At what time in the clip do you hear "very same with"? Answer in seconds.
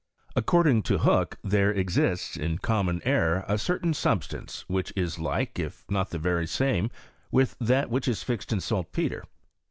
6.17-7.55